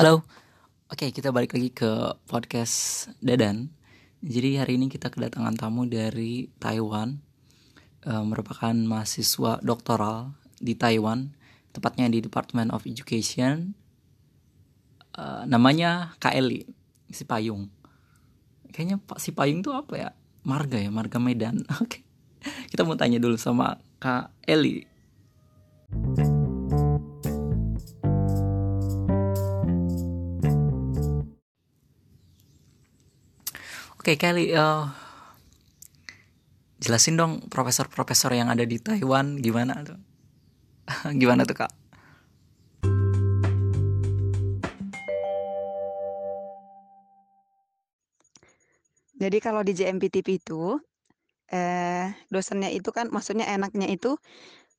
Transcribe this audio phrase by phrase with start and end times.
[0.00, 0.24] Halo,
[0.88, 3.68] oke kita balik lagi ke podcast Dadan.
[4.24, 7.20] Jadi hari ini kita kedatangan tamu dari Taiwan,
[8.08, 11.36] uh, merupakan mahasiswa doktoral di Taiwan,
[11.76, 13.76] tepatnya di Department of Education.
[15.20, 16.64] Uh, namanya Kak Eli,
[17.12, 17.68] si Payung.
[18.72, 20.10] Kayaknya Pak si Payung tuh apa ya?
[20.48, 21.60] Marga ya, Marga Medan.
[21.84, 22.00] Oke,
[22.72, 24.80] kita mau tanya dulu sama Kak Eli.
[34.00, 34.88] Oke Kelly, uh,
[36.80, 40.00] jelasin dong profesor-profesor yang ada di Taiwan gimana tuh?
[41.20, 41.68] gimana tuh kak?
[49.20, 50.80] Jadi kalau di JMPTP itu,
[51.52, 54.16] eh, dosennya itu kan maksudnya enaknya itu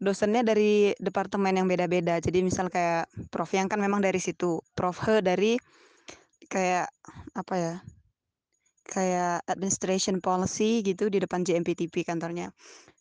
[0.00, 2.24] dosennya dari departemen yang beda-beda.
[2.24, 5.60] Jadi misal kayak Prof yang kan memang dari situ, Prof He dari
[6.48, 6.88] kayak
[7.36, 7.76] apa ya?
[8.90, 12.50] Kayak administration policy gitu di depan JMPTP kantornya.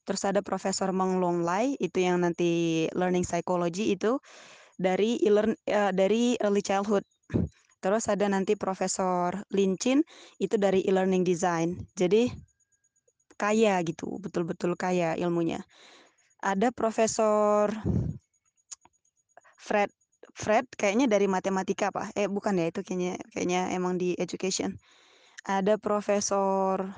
[0.06, 4.22] Terus ada Profesor Meng Long Lai itu yang nanti learning psychology itu
[4.78, 7.04] dari e-learn uh, dari early childhood.
[7.82, 10.06] Terus ada nanti Profesor Lin Chin
[10.38, 11.78] itu dari e-learning design.
[11.98, 12.30] Jadi
[13.40, 15.64] kaya gitu, betul-betul kaya ilmunya.
[16.44, 17.72] Ada Profesor
[19.60, 19.92] Fred
[20.36, 22.12] Fred kayaknya dari matematika apa?
[22.16, 24.80] Eh bukan ya itu kayaknya kayaknya emang di education
[25.46, 26.90] ada profesor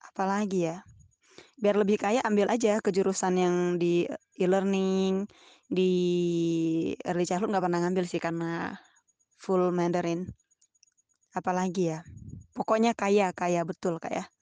[0.00, 0.80] apa lagi ya?
[1.60, 4.06] Biar lebih kaya ambil aja kejurusan yang di
[4.38, 5.26] e-learning,
[5.70, 5.92] di
[7.06, 8.74] early childhood nggak pernah ngambil sih karena
[9.38, 10.26] full Mandarin.
[11.34, 12.00] Apalagi ya?
[12.54, 14.33] Pokoknya kaya, kaya betul kayak.